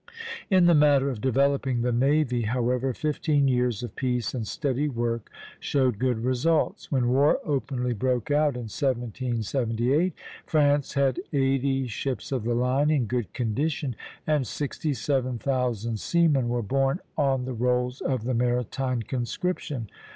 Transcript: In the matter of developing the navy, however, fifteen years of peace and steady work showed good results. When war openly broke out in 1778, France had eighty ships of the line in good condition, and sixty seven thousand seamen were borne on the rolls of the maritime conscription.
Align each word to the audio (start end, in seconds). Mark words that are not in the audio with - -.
In 0.49 0.65
the 0.65 0.73
matter 0.73 1.11
of 1.11 1.21
developing 1.21 1.83
the 1.83 1.91
navy, 1.91 2.41
however, 2.41 2.91
fifteen 2.91 3.47
years 3.47 3.83
of 3.83 3.95
peace 3.95 4.33
and 4.33 4.47
steady 4.47 4.89
work 4.89 5.29
showed 5.59 5.99
good 5.99 6.25
results. 6.25 6.91
When 6.91 7.09
war 7.09 7.37
openly 7.45 7.93
broke 7.93 8.31
out 8.31 8.55
in 8.55 8.61
1778, 8.63 10.13
France 10.47 10.95
had 10.95 11.19
eighty 11.31 11.85
ships 11.85 12.31
of 12.31 12.45
the 12.45 12.55
line 12.55 12.89
in 12.89 13.05
good 13.05 13.31
condition, 13.33 13.95
and 14.25 14.47
sixty 14.47 14.95
seven 14.95 15.37
thousand 15.37 15.99
seamen 15.99 16.49
were 16.49 16.63
borne 16.63 16.99
on 17.15 17.45
the 17.45 17.53
rolls 17.53 18.01
of 18.01 18.23
the 18.23 18.33
maritime 18.33 19.03
conscription. 19.03 19.87